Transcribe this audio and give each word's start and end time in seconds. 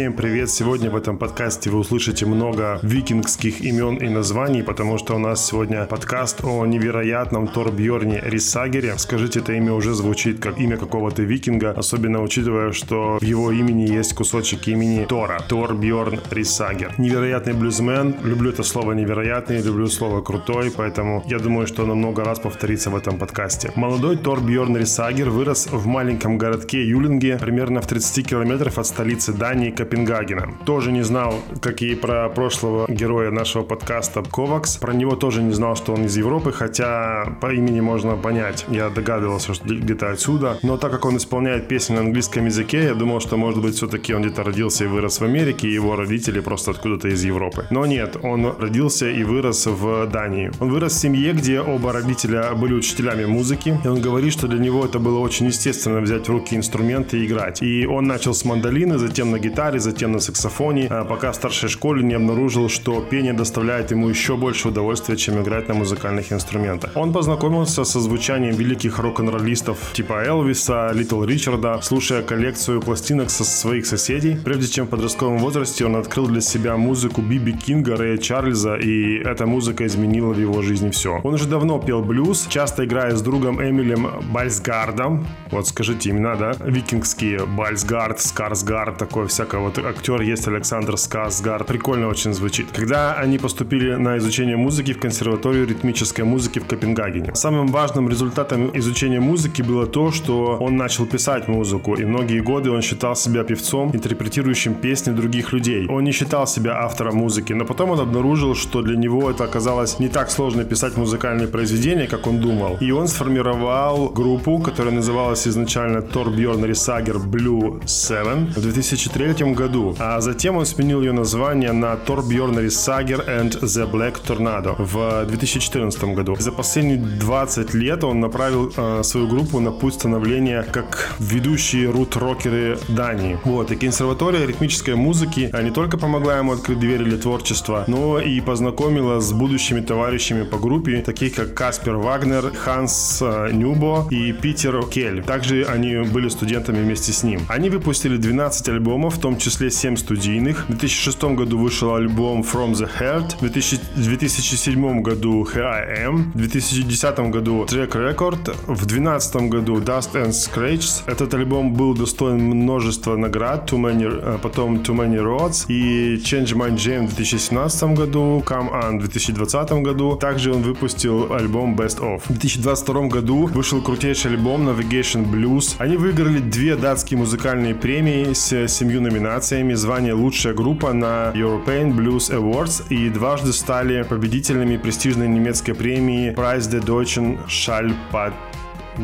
Всем 0.00 0.14
привет! 0.14 0.48
Сегодня 0.50 0.90
в 0.90 0.96
этом 0.96 1.18
подкасте 1.18 1.68
вы 1.68 1.80
услышите 1.80 2.24
много 2.24 2.80
викингских 2.82 3.60
имен 3.60 3.96
и 3.96 4.08
названий, 4.08 4.62
потому 4.62 4.96
что 4.96 5.14
у 5.16 5.18
нас 5.18 5.46
сегодня 5.46 5.84
подкаст 5.84 6.42
о 6.42 6.64
невероятном 6.64 7.46
Торбьорне 7.46 8.18
Рисагере. 8.24 8.94
Скажите, 8.96 9.40
это 9.40 9.52
имя 9.52 9.74
уже 9.74 9.92
звучит 9.92 10.40
как 10.40 10.58
имя 10.58 10.78
какого-то 10.78 11.20
викинга, 11.22 11.72
особенно 11.72 12.22
учитывая, 12.22 12.72
что 12.72 13.18
в 13.20 13.22
его 13.22 13.52
имени 13.52 13.82
есть 13.82 14.14
кусочек 14.14 14.68
имени 14.68 15.04
Тора. 15.04 15.44
Торбьорн 15.46 16.18
Рисагер. 16.30 16.94
Невероятный 16.96 17.52
блюзмен. 17.52 18.16
Люблю 18.24 18.52
это 18.52 18.62
слово 18.62 18.92
невероятный, 18.92 19.60
люблю 19.60 19.86
слово 19.88 20.22
крутой, 20.22 20.72
поэтому 20.74 21.22
я 21.26 21.38
думаю, 21.38 21.66
что 21.66 21.82
оно 21.82 21.94
много 21.94 22.24
раз 22.24 22.40
повторится 22.40 22.88
в 22.88 22.96
этом 22.96 23.18
подкасте. 23.18 23.70
Молодой 23.76 24.16
Торбьорн 24.16 24.78
Рисагер 24.78 25.28
вырос 25.28 25.68
в 25.70 25.86
маленьком 25.86 26.38
городке 26.38 26.88
Юлинге, 26.88 27.36
примерно 27.36 27.82
в 27.82 27.86
30 27.86 28.26
километров 28.26 28.78
от 28.78 28.86
столицы 28.86 29.34
Дании 29.34 29.70
Копенгагена. 29.90 30.54
Тоже 30.64 30.92
не 30.92 31.02
знал, 31.02 31.34
как 31.60 31.82
и 31.82 31.96
про 31.96 32.28
прошлого 32.28 32.86
героя 32.88 33.30
нашего 33.32 33.64
подкаста 33.64 34.22
Ковакс. 34.22 34.76
Про 34.76 34.92
него 34.92 35.16
тоже 35.16 35.42
не 35.42 35.52
знал, 35.52 35.74
что 35.74 35.94
он 35.94 36.04
из 36.04 36.16
Европы, 36.16 36.52
хотя 36.52 37.36
по 37.40 37.52
имени 37.52 37.80
можно 37.80 38.16
понять. 38.16 38.64
Я 38.68 38.88
догадывался, 38.88 39.52
что 39.52 39.64
где-то 39.68 40.10
отсюда. 40.10 40.58
Но 40.62 40.76
так 40.76 40.92
как 40.92 41.04
он 41.06 41.16
исполняет 41.16 41.66
песни 41.66 41.94
на 41.94 42.00
английском 42.02 42.46
языке, 42.46 42.84
я 42.84 42.94
думал, 42.94 43.20
что 43.20 43.36
может 43.36 43.60
быть 43.60 43.74
все-таки 43.74 44.14
он 44.14 44.22
где-то 44.22 44.44
родился 44.44 44.84
и 44.84 44.86
вырос 44.86 45.20
в 45.20 45.24
Америке, 45.24 45.66
и 45.66 45.72
его 45.72 45.96
родители 45.96 46.38
просто 46.38 46.70
откуда-то 46.70 47.08
из 47.08 47.24
Европы. 47.24 47.66
Но 47.70 47.84
нет, 47.84 48.16
он 48.22 48.46
родился 48.58 49.10
и 49.10 49.24
вырос 49.24 49.66
в 49.66 50.06
Дании. 50.06 50.52
Он 50.60 50.70
вырос 50.70 50.92
в 50.92 51.00
семье, 51.00 51.32
где 51.32 51.60
оба 51.60 51.92
родителя 51.92 52.54
были 52.54 52.74
учителями 52.74 53.24
музыки, 53.24 53.76
и 53.84 53.88
он 53.88 54.00
говорит, 54.00 54.32
что 54.32 54.46
для 54.46 54.60
него 54.60 54.84
это 54.84 55.00
было 55.00 55.18
очень 55.18 55.46
естественно 55.46 56.00
взять 56.00 56.28
в 56.28 56.30
руки 56.30 56.54
инструменты 56.54 57.18
и 57.18 57.26
играть. 57.26 57.60
И 57.60 57.86
он 57.86 58.06
начал 58.06 58.34
с 58.34 58.44
мандолины, 58.44 58.96
затем 58.96 59.32
на 59.32 59.38
гитаре, 59.40 59.79
затем 59.80 60.12
на 60.12 60.20
саксофоне, 60.20 60.86
а 60.90 61.04
пока 61.04 61.32
в 61.32 61.34
старшей 61.34 61.68
школе 61.68 62.02
не 62.02 62.14
обнаружил, 62.14 62.68
что 62.68 63.00
пение 63.00 63.32
доставляет 63.32 63.90
ему 63.90 64.08
еще 64.08 64.36
больше 64.36 64.68
удовольствия, 64.68 65.16
чем 65.16 65.42
играть 65.42 65.68
на 65.68 65.74
музыкальных 65.74 66.32
инструментах. 66.32 66.92
Он 66.94 67.12
познакомился 67.12 67.84
со 67.84 68.00
звучанием 68.00 68.54
великих 68.54 68.98
рок-н-роллистов 68.98 69.78
типа 69.92 70.24
Элвиса, 70.24 70.90
Литл 70.92 71.22
Ричарда, 71.24 71.80
слушая 71.82 72.22
коллекцию 72.22 72.80
пластинок 72.80 73.30
со 73.30 73.44
своих 73.44 73.86
соседей. 73.86 74.36
Прежде 74.44 74.68
чем 74.68 74.86
в 74.86 74.90
подростковом 74.90 75.38
возрасте 75.38 75.84
он 75.84 75.96
открыл 75.96 76.26
для 76.26 76.40
себя 76.40 76.76
музыку 76.76 77.22
Биби 77.22 77.52
Кинга, 77.52 77.96
Рэя 77.96 78.18
Чарльза, 78.18 78.76
и 78.76 79.18
эта 79.18 79.46
музыка 79.46 79.86
изменила 79.86 80.32
в 80.32 80.38
его 80.38 80.62
жизни 80.62 80.90
все. 80.90 81.20
Он 81.22 81.34
уже 81.34 81.46
давно 81.46 81.78
пел 81.78 82.02
блюз, 82.02 82.46
часто 82.48 82.84
играя 82.84 83.14
с 83.14 83.22
другом 83.22 83.62
Эмилем 83.62 84.08
Бальсгардом. 84.32 85.26
Вот 85.50 85.66
скажите 85.68 86.10
имена, 86.10 86.36
да? 86.36 86.52
Викингские 86.64 87.46
Бальсгард, 87.46 88.20
Скарсгард, 88.20 88.98
такое 88.98 89.26
всякое. 89.26 89.59
Вот 89.60 89.78
актер 89.78 90.22
есть 90.22 90.48
Александр 90.48 90.96
Скарсгард. 90.96 91.66
Прикольно 91.66 92.08
очень 92.08 92.32
звучит. 92.32 92.68
Когда 92.72 93.14
они 93.14 93.38
поступили 93.38 93.94
на 93.94 94.16
изучение 94.18 94.56
музыки 94.56 94.92
в 94.92 95.00
консерваторию 95.00 95.66
ритмической 95.66 96.24
музыки 96.24 96.58
в 96.58 96.66
Копенгагене. 96.66 97.34
Самым 97.34 97.68
важным 97.68 98.08
результатом 98.08 98.70
изучения 98.78 99.20
музыки 99.20 99.62
было 99.62 99.86
то, 99.86 100.10
что 100.12 100.56
он 100.60 100.76
начал 100.76 101.06
писать 101.06 101.48
музыку, 101.48 101.94
и 101.94 102.04
многие 102.04 102.40
годы 102.40 102.70
он 102.70 102.82
считал 102.82 103.16
себя 103.16 103.44
певцом, 103.44 103.90
интерпретирующим 103.94 104.74
песни 104.74 105.12
других 105.12 105.52
людей. 105.52 105.86
Он 105.88 106.04
не 106.04 106.12
считал 106.12 106.46
себя 106.46 106.78
автором 106.84 107.16
музыки, 107.16 107.52
но 107.52 107.64
потом 107.64 107.90
он 107.90 108.00
обнаружил, 108.00 108.54
что 108.54 108.82
для 108.82 108.96
него 108.96 109.30
это 109.30 109.44
оказалось 109.44 109.98
не 109.98 110.08
так 110.08 110.30
сложно 110.30 110.64
писать 110.64 110.96
музыкальные 110.96 111.48
произведения, 111.48 112.06
как 112.06 112.26
он 112.26 112.40
думал. 112.40 112.78
И 112.80 112.92
он 112.92 113.08
сформировал 113.08 114.08
группу, 114.08 114.58
которая 114.58 114.94
называлась 114.94 115.46
изначально 115.46 115.98
Torbjörn 115.98 116.64
Risager 116.70 117.18
Blue 117.18 117.80
7 117.86 118.54
в 118.54 118.60
2003 118.60 119.49
году, 119.54 119.94
а 119.98 120.20
затем 120.20 120.56
он 120.56 120.66
сменил 120.66 121.00
ее 121.00 121.12
название 121.12 121.72
на 121.72 121.94
Torbjörn 121.94 122.64
Risager 122.64 123.26
and 123.26 123.60
the 123.60 123.90
Black 123.90 124.16
Tornado 124.26 124.74
в 124.78 125.26
2014 125.26 126.04
году. 126.14 126.36
За 126.38 126.52
последние 126.52 126.98
20 126.98 127.74
лет 127.74 128.04
он 128.04 128.20
направил 128.20 128.72
э, 128.76 129.02
свою 129.02 129.28
группу 129.28 129.60
на 129.60 129.70
путь 129.70 129.94
становления 129.94 130.62
как 130.62 131.14
ведущие 131.18 131.90
рут-рокеры 131.90 132.78
Дании. 132.88 133.38
Вот, 133.44 133.70
и 133.70 133.76
консерватория 133.76 134.46
ритмической 134.46 134.94
музыки 134.94 135.50
а 135.52 135.62
не 135.62 135.70
только 135.70 135.98
помогла 135.98 136.38
ему 136.38 136.52
открыть 136.52 136.78
двери 136.78 137.04
для 137.04 137.18
творчества, 137.18 137.84
но 137.86 138.20
и 138.20 138.40
познакомила 138.40 139.20
с 139.20 139.32
будущими 139.32 139.80
товарищами 139.80 140.44
по 140.44 140.58
группе, 140.58 141.02
таких 141.02 141.34
как 141.34 141.54
Каспер 141.54 141.96
Вагнер, 141.96 142.52
Ханс 142.56 143.20
э, 143.20 143.50
Нюбо 143.52 144.06
и 144.10 144.32
Питер 144.32 144.82
Кель. 144.86 145.22
Также 145.22 145.64
они 145.64 145.98
были 146.08 146.28
студентами 146.28 146.82
вместе 146.82 147.12
с 147.12 147.22
ним. 147.22 147.40
Они 147.48 147.70
выпустили 147.70 148.16
12 148.16 148.68
альбомов, 148.68 149.16
в 149.16 149.20
том 149.20 149.36
числе 149.40 149.70
7 149.70 149.96
студийных. 149.96 150.64
В 150.68 150.68
2006 150.68 151.22
году 151.34 151.58
вышел 151.58 151.94
альбом 151.94 152.42
From 152.42 152.72
the 152.72 152.88
Heart, 153.00 153.36
в 153.40 153.50
2007 153.50 155.02
году 155.02 155.44
Here 155.44 155.64
I 155.64 156.06
Am, 156.06 156.32
в 156.32 156.36
2010 156.36 157.18
году 157.30 157.64
Track 157.64 157.92
Record, 157.92 158.54
в 158.66 158.86
2012 158.86 159.36
году 159.48 159.80
Dust 159.80 160.12
and 160.14 160.30
Scratch. 160.30 161.02
Этот 161.06 161.34
альбом 161.34 161.72
был 161.72 161.94
достоин 161.94 162.38
множества 162.38 163.16
наград, 163.16 163.70
Too 163.70 163.78
Many, 163.78 164.06
э, 164.06 164.38
потом 164.42 164.76
Too 164.76 164.94
Many 164.94 165.18
Roads 165.18 165.66
и 165.68 166.16
Change 166.16 166.54
My 166.54 166.74
Jam 166.74 167.06
в 167.06 167.16
2017 167.16 167.94
году, 167.94 168.42
Come 168.46 168.70
On 168.70 168.98
в 168.98 169.00
2020 169.00 169.82
году. 169.82 170.16
Также 170.16 170.52
он 170.52 170.62
выпустил 170.62 171.32
альбом 171.32 171.74
Best 171.74 172.00
Of. 172.00 172.22
В 172.24 172.28
2022 172.28 173.08
году 173.08 173.46
вышел 173.46 173.82
крутейший 173.82 174.32
альбом 174.32 174.68
Navigation 174.68 175.24
Blues. 175.30 175.76
Они 175.78 175.96
выиграли 175.96 176.38
две 176.38 176.76
датские 176.76 177.18
музыкальные 177.18 177.74
премии 177.74 178.32
с 178.32 178.68
семью 178.68 179.00
номинациями, 179.00 179.29
звание 179.74 180.12
«Лучшая 180.12 180.54
группа» 180.54 180.92
на 180.92 181.32
European 181.34 181.94
Blues 181.94 182.30
Awards 182.30 182.82
и 182.88 183.08
дважды 183.08 183.52
стали 183.52 184.02
победителями 184.02 184.76
престижной 184.76 185.28
немецкой 185.28 185.74
премии 185.74 186.34
Preis 186.34 186.68
der 186.68 186.84
Deutschen 186.84 187.38
Schallplatte 187.46 188.49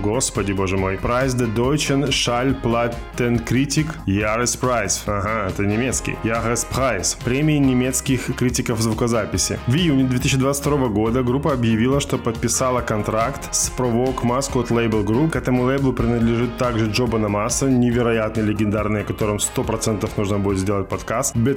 Господи, 0.03 0.53
боже 0.53 0.77
мой. 0.77 0.97
Preis 0.97 1.35
der 1.35 1.49
Deutschen 1.49 2.11
Schallplattenkritik 2.11 3.87
Jahrespreis. 4.07 5.03
Ага, 5.07 5.49
это 5.49 5.65
немецкий. 5.65 6.17
Jahrespreis. 6.23 7.17
Премии 7.25 7.59
немецких 7.59 8.37
критиков 8.37 8.81
звукозаписи. 8.81 9.59
В 9.67 9.75
июне 9.75 10.05
2022 10.05 10.89
года 10.89 11.23
группа 11.23 11.53
объявила, 11.53 12.01
что 12.01 12.19
подписала 12.19 12.83
контракт 12.83 13.55
с 13.55 13.73
Provoke 13.77 14.23
Mascot 14.23 14.69
Label 14.69 15.05
Group. 15.05 15.31
К 15.31 15.37
этому 15.37 15.65
лейблу 15.65 15.93
принадлежит 15.93 16.57
также 16.59 16.91
Джо 16.91 17.07
Банамаса, 17.07 17.71
невероятный, 17.71 18.43
легендарный, 18.43 19.01
о 19.01 19.05
котором 19.05 19.39
100% 19.39 20.09
нужно 20.17 20.39
будет 20.39 20.59
сделать 20.59 20.89
подкаст. 20.89 21.35
Bad. 21.37 21.57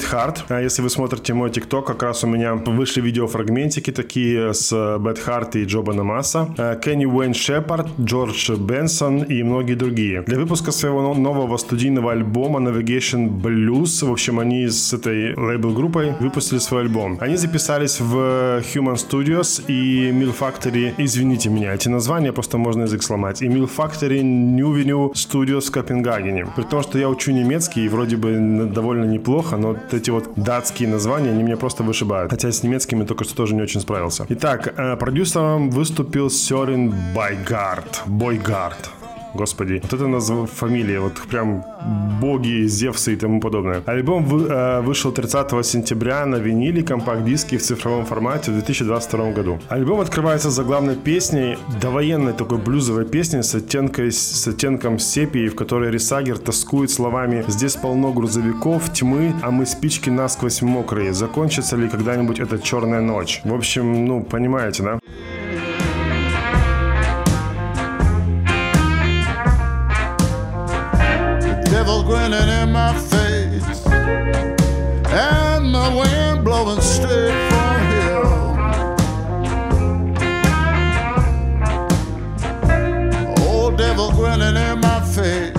А 0.49 0.61
если 0.61 0.81
вы 0.81 0.89
смотрите 0.89 1.33
мой 1.33 1.49
ТикТок, 1.49 1.85
как 1.87 2.03
раз 2.03 2.23
у 2.23 2.27
меня 2.27 2.53
вышли 2.53 3.01
видеофрагментики 3.01 3.91
такие 3.91 4.53
с 4.53 4.71
Bad 4.71 5.17
Heart 5.25 5.57
и 5.57 5.65
Джо 5.65 5.81
Банамаса. 5.81 6.47
Кенни 6.83 7.05
Уэйн 7.05 7.33
Шепард, 7.33 7.87
Джордж 7.99 8.28
Джордж 8.29 8.59
Бенсон 8.59 9.23
и 9.23 9.43
многие 9.43 9.75
другие. 9.75 10.21
Для 10.21 10.37
выпуска 10.37 10.71
своего 10.71 11.13
нового 11.13 11.57
студийного 11.57 12.11
альбома 12.11 12.59
Navigation 12.59 13.29
Blues, 13.29 14.05
в 14.05 14.11
общем, 14.11 14.39
они 14.39 14.67
с 14.67 14.93
этой 14.93 15.35
лейбл-группой 15.35 16.13
выпустили 16.19 16.59
свой 16.59 16.81
альбом. 16.81 17.17
Они 17.21 17.37
записались 17.37 17.99
в 17.99 18.15
Human 18.73 18.95
Studios 18.95 19.63
и 19.67 20.11
Mill 20.11 20.33
Factory, 20.39 20.93
извините 20.97 21.49
меня, 21.49 21.73
эти 21.73 21.89
названия 21.89 22.31
просто 22.31 22.57
можно 22.57 22.83
язык 22.83 23.03
сломать, 23.03 23.41
и 23.41 23.47
Mill 23.47 23.69
Factory 23.77 24.21
New 24.21 24.75
Venue 24.75 25.13
Studios 25.13 25.67
в 25.67 25.71
Копенгагене. 25.71 26.45
При 26.55 26.63
том, 26.63 26.83
что 26.83 26.99
я 26.99 27.09
учу 27.09 27.31
немецкий 27.31 27.85
и 27.85 27.89
вроде 27.89 28.17
бы 28.17 28.69
довольно 28.73 29.05
неплохо, 29.05 29.57
но 29.57 29.69
вот 29.69 29.93
эти 29.93 30.11
вот 30.11 30.29
датские 30.35 30.89
названия, 30.89 31.31
они 31.31 31.43
меня 31.43 31.57
просто 31.57 31.83
вышибают. 31.83 32.31
Хотя 32.31 32.51
с 32.51 32.63
немецкими 32.63 33.05
только 33.05 33.23
что 33.23 33.35
тоже 33.35 33.55
не 33.55 33.61
очень 33.61 33.81
справился. 33.81 34.25
Итак, 34.29 34.73
э, 34.77 34.95
продюсером 34.97 35.69
выступил 35.69 36.29
Сёрен 36.29 36.93
Байгард. 37.15 38.03
Бойгард. 38.09 38.89
Господи, 39.35 39.79
вот 39.83 39.93
это 39.93 40.07
название 40.07 40.47
фамилия, 40.47 40.99
вот 40.99 41.13
прям 41.29 41.63
боги, 42.19 42.67
Зевсы 42.67 43.13
и 43.13 43.15
тому 43.15 43.39
подобное. 43.39 43.83
Альбом 43.85 44.25
вы, 44.25 44.47
э, 44.47 44.81
вышел 44.81 45.11
30 45.11 45.63
сентября 45.63 46.25
на 46.25 46.37
виниле, 46.37 46.81
компакт-диске 46.81 47.57
в 47.57 47.61
цифровом 47.61 48.05
формате 48.05 48.51
в 48.51 48.55
2022 48.55 49.31
году. 49.33 49.59
Альбом 49.69 49.99
открывается 49.99 50.49
заглавной 50.49 50.95
песней, 50.95 51.57
довоенной 51.81 52.33
такой 52.33 52.57
блюзовой 52.57 53.05
песней 53.05 53.43
с, 53.43 53.53
оттенкой, 53.55 54.11
с 54.11 54.47
оттенком 54.47 54.97
сепии, 54.99 55.47
в 55.47 55.55
которой 55.55 55.91
Рисагер 55.91 56.37
тоскует 56.39 56.89
словами 56.89 57.45
«Здесь 57.47 57.75
полно 57.75 58.11
грузовиков, 58.11 58.91
тьмы, 58.93 59.33
а 59.43 59.51
мы 59.51 59.65
спички 59.65 60.09
насквозь 60.09 60.61
мокрые. 60.63 61.13
Закончится 61.13 61.75
ли 61.75 61.87
когда-нибудь 61.87 62.39
эта 62.39 62.57
черная 62.57 63.01
ночь?» 63.01 63.41
В 63.43 63.53
общем, 63.53 64.05
ну, 64.05 64.23
понимаете, 64.23 64.83
да? 64.83 64.98
Devil 71.79 72.03
grinning 72.03 72.49
in 72.61 72.73
my 72.73 72.93
face, 72.93 73.85
and 75.07 75.73
the 75.73 75.89
wind 75.97 76.43
blowing 76.43 76.81
straight 76.81 77.31
from 77.51 77.79
hell. 77.93 78.35
Old 83.47 83.77
devil 83.77 84.11
grinning 84.11 84.57
in 84.57 84.81
my 84.81 84.99
face, 85.15 85.58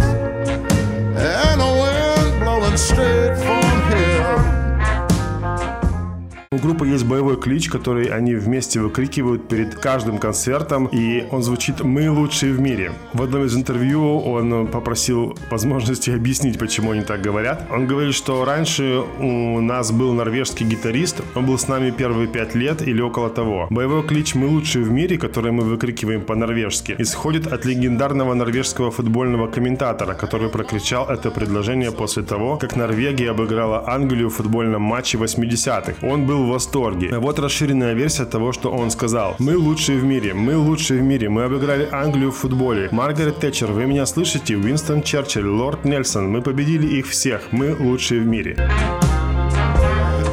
есть 6.90 7.04
боевой 7.04 7.40
клич, 7.40 7.68
который 7.68 8.06
они 8.06 8.34
вместе 8.34 8.80
выкрикивают 8.80 9.48
перед 9.48 9.74
каждым 9.76 10.18
концертом, 10.18 10.86
и 10.86 11.24
он 11.30 11.42
звучит 11.42 11.80
«Мы 11.80 12.10
лучшие 12.10 12.52
в 12.52 12.60
мире». 12.60 12.92
В 13.12 13.22
одном 13.22 13.44
из 13.44 13.56
интервью 13.56 14.18
он 14.18 14.66
попросил 14.66 15.38
возможности 15.50 16.10
объяснить, 16.10 16.58
почему 16.58 16.90
они 16.90 17.02
так 17.02 17.22
говорят. 17.22 17.68
Он 17.70 17.86
говорит, 17.86 18.14
что 18.14 18.44
раньше 18.44 19.02
у 19.20 19.60
нас 19.60 19.92
был 19.92 20.12
норвежский 20.12 20.66
гитарист, 20.66 21.20
он 21.34 21.46
был 21.46 21.58
с 21.58 21.68
нами 21.68 21.90
первые 21.90 22.26
пять 22.26 22.54
лет 22.56 22.82
или 22.82 23.00
около 23.00 23.30
того. 23.30 23.68
Боевой 23.70 24.02
клич 24.02 24.34
«Мы 24.34 24.48
лучшие 24.48 24.84
в 24.84 24.90
мире», 24.90 25.16
который 25.16 25.52
мы 25.52 25.62
выкрикиваем 25.62 26.22
по-норвежски, 26.22 26.96
исходит 26.98 27.46
от 27.46 27.64
легендарного 27.64 28.34
норвежского 28.34 28.90
футбольного 28.90 29.46
комментатора, 29.46 30.14
который 30.14 30.48
прокричал 30.48 31.08
это 31.08 31.30
предложение 31.30 31.92
после 31.92 32.24
того, 32.24 32.56
как 32.56 32.74
Норвегия 32.74 33.30
обыграла 33.30 33.88
Англию 33.88 34.28
в 34.28 34.34
футбольном 34.34 34.82
матче 34.82 35.18
80-х. 35.18 35.94
Он 36.06 36.26
был 36.26 36.44
в 36.44 36.48
восторге. 36.48 36.79
Вот 36.80 37.38
расширенная 37.38 37.94
версия 37.94 38.24
того, 38.24 38.52
что 38.52 38.70
он 38.70 38.90
сказал. 38.90 39.36
Мы 39.38 39.56
лучшие 39.56 39.98
в 39.98 40.04
мире, 40.04 40.34
мы 40.34 40.56
лучшие 40.56 41.00
в 41.00 41.04
мире, 41.04 41.28
мы 41.28 41.44
обыграли 41.44 41.88
Англию 41.92 42.30
в 42.30 42.36
футболе. 42.36 42.88
Маргарет 42.90 43.38
Тэтчер, 43.38 43.70
вы 43.72 43.86
меня 43.86 44.06
слышите? 44.06 44.56
Уинстон 44.56 45.02
Черчилль, 45.02 45.48
Лорд 45.48 45.84
Нельсон, 45.84 46.30
мы 46.30 46.40
победили 46.42 46.86
их 46.86 47.06
всех, 47.06 47.52
мы 47.52 47.76
лучшие 47.78 48.22
в 48.22 48.26
мире. 48.26 48.56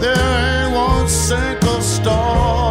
There 0.02 0.16
ain't 0.16 0.74
one 0.74 1.08
single 1.08 1.82
star 1.82 2.67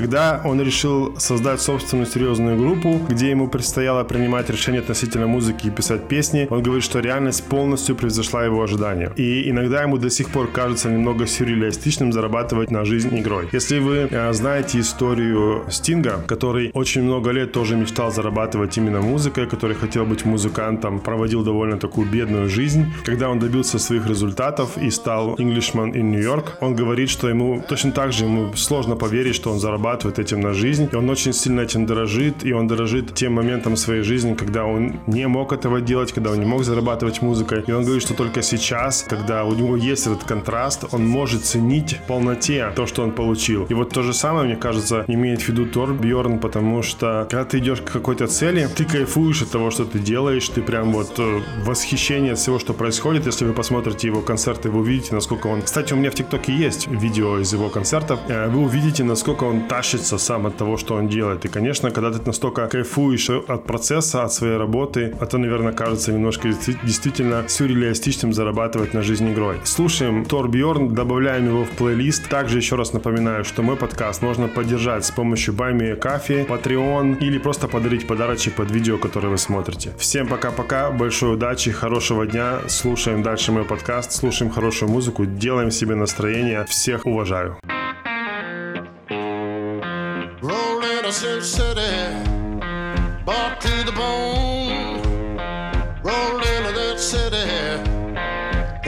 Когда 0.00 0.40
он 0.44 0.62
решил 0.62 1.14
создать 1.18 1.60
собственную 1.60 2.06
серьезную 2.06 2.56
группу, 2.56 3.02
где 3.06 3.28
ему 3.28 3.48
предстояло 3.48 4.02
принимать 4.02 4.48
решения 4.48 4.78
относительно 4.78 5.26
музыки 5.26 5.66
и 5.66 5.70
писать 5.70 6.08
песни, 6.08 6.46
он 6.48 6.62
говорит, 6.62 6.84
что 6.84 7.00
реальность 7.00 7.44
полностью 7.44 7.94
превзошла 7.94 8.42
его 8.42 8.62
ожидания. 8.62 9.12
И 9.16 9.50
иногда 9.50 9.82
ему 9.82 9.98
до 9.98 10.08
сих 10.08 10.30
пор 10.30 10.48
кажется 10.50 10.88
немного 10.88 11.26
сюрреалистичным 11.26 12.14
зарабатывать 12.14 12.70
на 12.70 12.86
жизнь 12.86 13.14
игрой. 13.18 13.50
Если 13.52 13.78
вы 13.78 14.08
э, 14.10 14.32
знаете 14.32 14.80
историю 14.80 15.64
Стинга, 15.68 16.24
который 16.26 16.70
очень 16.72 17.02
много 17.02 17.30
лет 17.32 17.52
тоже 17.52 17.76
мечтал 17.76 18.10
зарабатывать 18.10 18.78
именно 18.78 19.02
музыкой, 19.02 19.46
который 19.46 19.76
хотел 19.76 20.06
быть 20.06 20.24
музыкантом, 20.24 21.00
проводил 21.00 21.44
довольно 21.44 21.76
такую 21.76 22.08
бедную 22.08 22.48
жизнь, 22.48 22.86
когда 23.04 23.28
он 23.28 23.38
добился 23.38 23.78
своих 23.78 24.06
результатов 24.06 24.78
и 24.78 24.90
стал 24.90 25.34
Englishman 25.34 25.92
in 25.92 26.10
New 26.10 26.22
York, 26.22 26.56
он 26.62 26.74
говорит, 26.74 27.10
что 27.10 27.28
ему 27.28 27.62
точно 27.68 27.92
так 27.92 28.12
же 28.12 28.24
ему 28.24 28.54
сложно 28.56 28.96
поверить, 28.96 29.34
что 29.34 29.50
он 29.52 29.60
зарабатывает 29.60 29.89
зарабатывает 29.90 30.18
этим 30.18 30.40
на 30.40 30.52
жизнь. 30.52 30.88
И 30.92 30.96
он 30.96 31.10
очень 31.10 31.32
сильно 31.32 31.62
этим 31.62 31.86
дорожит, 31.86 32.44
и 32.44 32.52
он 32.52 32.66
дорожит 32.66 33.14
тем 33.14 33.34
моментом 33.34 33.76
своей 33.76 34.02
жизни, 34.02 34.34
когда 34.34 34.64
он 34.64 35.00
не 35.06 35.26
мог 35.26 35.52
этого 35.52 35.80
делать, 35.80 36.12
когда 36.12 36.30
он 36.30 36.38
не 36.38 36.46
мог 36.46 36.64
зарабатывать 36.64 37.22
музыкой. 37.22 37.64
И 37.66 37.72
он 37.72 37.84
говорит, 37.84 38.02
что 38.02 38.14
только 38.14 38.42
сейчас, 38.42 39.04
когда 39.08 39.44
у 39.44 39.54
него 39.54 39.76
есть 39.76 40.06
этот 40.06 40.24
контраст, 40.24 40.84
он 40.92 41.06
может 41.06 41.44
ценить 41.44 41.98
в 42.04 42.06
полноте 42.06 42.72
то, 42.76 42.86
что 42.86 43.02
он 43.02 43.12
получил. 43.12 43.66
И 43.70 43.74
вот 43.74 43.90
то 43.90 44.02
же 44.02 44.12
самое, 44.12 44.46
мне 44.46 44.56
кажется, 44.56 45.04
имеет 45.08 45.42
в 45.42 45.48
виду 45.48 45.66
Тор 45.66 45.92
Бьорн, 45.92 46.38
потому 46.38 46.82
что 46.82 47.26
когда 47.30 47.44
ты 47.44 47.58
идешь 47.58 47.80
к 47.80 47.92
какой-то 47.92 48.26
цели, 48.26 48.68
ты 48.76 48.84
кайфуешь 48.84 49.42
от 49.42 49.50
того, 49.50 49.70
что 49.70 49.84
ты 49.84 49.98
делаешь, 49.98 50.48
ты 50.48 50.62
прям 50.62 50.92
вот 50.92 51.18
э, 51.18 51.40
восхищение 51.64 52.32
от 52.32 52.38
всего, 52.38 52.58
что 52.58 52.74
происходит. 52.74 53.26
Если 53.26 53.44
вы 53.44 53.52
посмотрите 53.52 54.06
его 54.06 54.22
концерты, 54.22 54.70
вы 54.70 54.80
увидите, 54.80 55.14
насколько 55.14 55.48
он... 55.48 55.62
Кстати, 55.62 55.94
у 55.94 55.96
меня 55.96 56.10
в 56.10 56.14
ТикТоке 56.14 56.52
есть 56.52 56.86
видео 56.86 57.38
из 57.38 57.52
его 57.52 57.68
концертов. 57.68 58.20
Э, 58.28 58.48
вы 58.48 58.60
увидите, 58.60 59.04
насколько 59.04 59.44
он 59.44 59.62
тащится 59.70 60.18
сам 60.18 60.46
от 60.46 60.56
того, 60.56 60.76
что 60.76 60.96
он 60.96 61.08
делает. 61.08 61.44
И, 61.44 61.48
конечно, 61.48 61.90
когда 61.92 62.10
ты 62.10 62.26
настолько 62.26 62.66
кайфуешь 62.66 63.30
от 63.30 63.64
процесса, 63.64 64.24
от 64.24 64.32
своей 64.32 64.56
работы, 64.56 65.16
это, 65.20 65.38
наверное, 65.38 65.72
кажется 65.72 66.12
немножко 66.12 66.48
действительно 66.82 67.44
сюрреалистичным 67.48 68.32
зарабатывать 68.32 68.94
на 68.94 69.02
жизнь 69.02 69.32
игрой. 69.32 69.56
Слушаем 69.64 70.24
Тор 70.24 70.48
Бьорн, 70.48 70.92
добавляем 70.94 71.46
его 71.46 71.64
в 71.64 71.70
плейлист. 71.70 72.28
Также 72.28 72.58
еще 72.58 72.74
раз 72.74 72.92
напоминаю, 72.92 73.44
что 73.44 73.62
мой 73.62 73.76
подкаст 73.76 74.22
можно 74.22 74.48
поддержать 74.48 75.04
с 75.04 75.12
помощью 75.12 75.54
Баймия 75.54 75.94
Кофе, 75.94 76.46
Patreon 76.48 77.18
или 77.20 77.38
просто 77.38 77.68
подарить 77.68 78.08
подарочек 78.08 78.54
под 78.54 78.72
видео, 78.72 78.98
которое 78.98 79.28
вы 79.28 79.38
смотрите. 79.38 79.92
Всем 79.98 80.26
пока-пока, 80.26 80.90
большой 80.90 81.34
удачи, 81.34 81.70
хорошего 81.70 82.26
дня. 82.26 82.58
Слушаем 82.66 83.22
дальше 83.22 83.52
мой 83.52 83.64
подкаст, 83.64 84.10
слушаем 84.10 84.50
хорошую 84.50 84.90
музыку, 84.90 85.26
делаем 85.26 85.70
себе 85.70 85.94
настроение. 85.94 86.64
Всех 86.64 87.06
уважаю. 87.06 87.56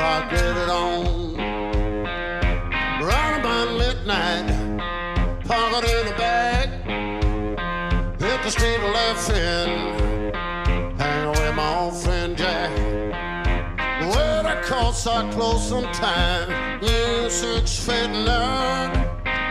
Thought 0.02 0.28
get 0.31 0.56
it 0.56 0.69
on. 0.69 1.37
Round 3.08 3.34
about 3.40 3.69
midnight, 3.78 4.49
pocket 5.44 5.84
in 5.96 6.06
the 6.10 6.16
bag, 6.19 6.69
hit 8.20 8.43
the 8.43 8.50
street 8.50 8.82
laughing, 8.99 10.34
hang 10.99 11.28
with 11.28 11.54
my 11.54 11.78
old 11.78 11.96
friend 12.02 12.37
Jack. 12.37 12.72
Well, 14.10 14.43
the 14.43 14.60
course 14.66 15.06
I 15.06 15.31
close 15.31 15.69
sometime, 15.69 16.81
music's 16.81 17.78
fading 17.87 18.26
out. 18.26 18.93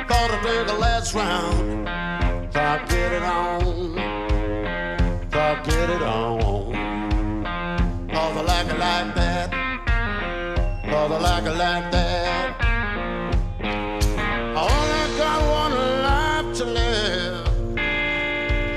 Thought 0.09 0.31
I'd 0.31 0.43
take 0.43 0.67
the 0.67 0.73
last 0.73 1.13
round. 1.13 1.87
Thought 2.51 2.89
get 2.89 3.13
it 3.13 3.23
on. 3.23 4.00
I 11.01 11.07
like 11.07 11.45
it 11.45 11.55
like 11.57 11.91
that. 11.91 12.55
I 13.59 14.61
only 14.69 15.17
got 15.17 15.41
one 15.59 15.73
life 16.03 16.57
to 16.59 16.65
live. 16.65 17.47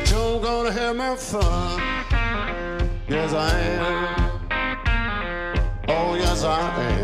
Sure 0.08 0.40
gonna 0.40 0.72
have 0.72 0.96
my 0.96 1.16
fun. 1.16 1.80
Yes, 3.08 3.34
I 3.34 3.60
am. 3.60 4.40
Oh, 5.88 6.14
yes, 6.14 6.44
I 6.44 6.82
am. 6.82 7.03